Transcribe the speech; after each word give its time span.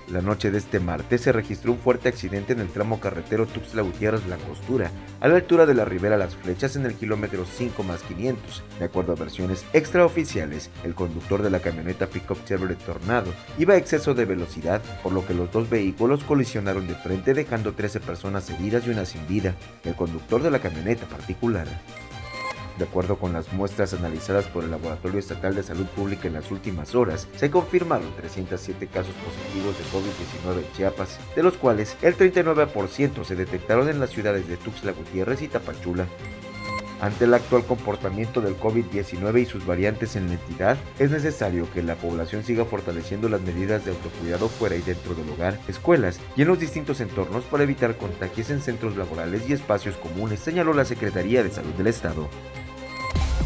La 0.08 0.20
noche 0.20 0.50
de 0.50 0.58
este 0.58 0.80
martes 0.80 1.22
se 1.22 1.32
registró 1.32 1.72
un 1.72 1.78
fuerte 1.78 2.10
accidente 2.10 2.52
en 2.52 2.60
el 2.60 2.68
tramo 2.68 3.00
carretero 3.00 3.46
Tuxtla 3.46 3.80
Gutiérrez 3.80 4.27
La 4.27 4.36
Costura, 4.36 4.90
a 5.20 5.28
la 5.28 5.36
altura 5.36 5.64
de 5.64 5.72
la 5.72 5.86
Ribera 5.86 6.18
Las 6.18 6.36
Flechas 6.36 6.77
en 6.77 6.84
el 6.84 6.94
kilómetro 6.94 7.46
5 7.46 7.82
más 7.84 8.02
500. 8.02 8.62
De 8.78 8.84
acuerdo 8.84 9.12
a 9.12 9.16
versiones 9.16 9.64
extraoficiales, 9.72 10.70
el 10.84 10.94
conductor 10.94 11.42
de 11.42 11.48
la 11.48 11.60
camioneta 11.60 12.06
Pickup 12.06 12.44
Chevrolet 12.44 12.78
Tornado 12.84 13.32
iba 13.58 13.74
a 13.74 13.78
exceso 13.78 14.12
de 14.12 14.27
velocidad, 14.27 14.82
por 15.02 15.12
lo 15.12 15.27
que 15.27 15.32
los 15.32 15.50
dos 15.50 15.70
vehículos 15.70 16.22
colisionaron 16.22 16.86
de 16.86 16.94
frente 16.96 17.32
dejando 17.32 17.72
13 17.72 18.00
personas 18.00 18.50
heridas 18.50 18.86
y 18.86 18.91
una 18.91 19.06
sin 19.06 19.27
vida. 19.27 19.55
El 19.84 19.94
conductor 19.94 20.42
de 20.42 20.50
la 20.50 20.58
camioneta 20.58 21.06
particular 21.06 21.66
de 22.78 22.84
acuerdo 22.84 23.17
con 23.17 23.33
las 23.33 23.53
muestras 23.53 23.94
analizadas 23.94 24.47
por 24.47 24.64
el 24.64 24.70
Laboratorio 24.70 25.19
Estatal 25.19 25.55
de 25.55 25.62
Salud 25.62 25.86
Pública 25.86 26.28
en 26.28 26.34
las 26.34 26.50
últimas 26.50 26.94
horas, 26.94 27.28
se 27.36 27.50
confirmaron 27.50 28.14
307 28.17 28.86
casos 28.89 29.14
positivos 29.14 29.77
de 29.78 29.84
COVID-19 29.84 30.67
en 30.67 30.72
Chiapas, 30.72 31.19
de 31.36 31.42
los 31.42 31.55
cuales 31.56 31.97
el 32.02 32.17
39% 32.17 33.25
se 33.25 33.36
detectaron 33.36 33.89
en 33.89 34.00
las 34.00 34.11
ciudades 34.11 34.48
de 34.48 34.56
Tuxtla 34.56 34.92
Gutiérrez 34.92 35.42
y 35.42 35.48
Tapachula. 35.48 36.06
Ante 37.00 37.25
el 37.25 37.34
actual 37.34 37.64
comportamiento 37.64 38.41
del 38.41 38.56
COVID-19 38.56 39.42
y 39.42 39.45
sus 39.45 39.67
variantes 39.67 40.17
en 40.17 40.28
la 40.28 40.34
entidad, 40.34 40.78
es 40.98 41.11
necesario 41.11 41.70
que 41.72 41.83
la 41.83 41.97
población 41.97 42.45
siga 42.45 42.64
fortaleciendo 42.64 43.28
las 43.28 43.42
medidas 43.42 43.84
de 43.84 43.91
autocuidado 43.91 44.48
fuera 44.48 44.77
y 44.77 44.80
dentro 44.80 45.14
del 45.14 45.28
hogar, 45.28 45.58
escuelas 45.69 46.20
y 46.36 46.42
en 46.42 46.48
los 46.48 46.61
distintos 46.61 47.00
entornos 47.00 47.45
para 47.45 47.64
evitar 47.64 47.97
contagios 47.98 48.50
en 48.50 48.62
centros 48.62 48.97
laborales 48.97 49.42
y 49.48 49.52
espacios 49.52 49.97
comunes, 49.97 50.41
señaló 50.41 50.72
la 50.72 50.84
Secretaría 50.84 51.42
de 51.42 51.50
Salud 51.50 51.72
del 51.75 51.89
Estado 51.89 52.28